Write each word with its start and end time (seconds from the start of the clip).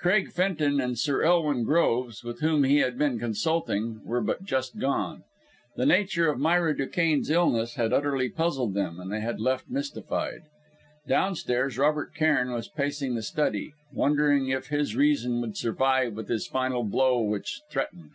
Craig 0.00 0.32
Fenton 0.32 0.80
and 0.80 0.98
Sir 0.98 1.22
Elwin 1.22 1.62
Groves, 1.62 2.24
with 2.24 2.40
whom 2.40 2.64
he 2.64 2.78
had 2.78 2.98
been 2.98 3.20
consulting, 3.20 4.00
were 4.04 4.20
but 4.20 4.42
just 4.42 4.80
gone. 4.80 5.22
The 5.76 5.86
nature 5.86 6.28
of 6.28 6.40
Myra 6.40 6.76
Duquesne's 6.76 7.30
illness 7.30 7.76
had 7.76 7.92
utterly 7.92 8.28
puzzled 8.28 8.74
them, 8.74 8.98
and 8.98 9.12
they 9.12 9.20
had 9.20 9.38
left, 9.38 9.70
mystified. 9.70 10.42
Downstairs, 11.06 11.78
Robert 11.78 12.16
Cairn 12.16 12.52
was 12.52 12.66
pacing 12.66 13.14
the 13.14 13.22
study, 13.22 13.74
wondering 13.94 14.48
if 14.48 14.70
his 14.70 14.96
reason 14.96 15.40
would 15.40 15.56
survive 15.56 16.16
this 16.16 16.48
final 16.48 16.82
blow 16.82 17.20
which 17.20 17.60
threatened. 17.70 18.10